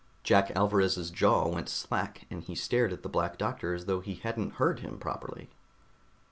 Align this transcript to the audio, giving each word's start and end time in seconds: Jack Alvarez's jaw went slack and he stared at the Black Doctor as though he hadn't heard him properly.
Jack 0.23 0.51
Alvarez's 0.55 1.11
jaw 1.11 1.47
went 1.47 1.69
slack 1.69 2.25
and 2.31 2.41
he 2.45 2.55
stared 2.55 2.91
at 2.91 3.03
the 3.03 3.07
Black 3.07 3.37
Doctor 3.37 3.75
as 3.75 3.85
though 3.85 3.99
he 3.99 4.15
hadn't 4.15 4.53
heard 4.53 4.79
him 4.79 4.97
properly. 4.97 5.51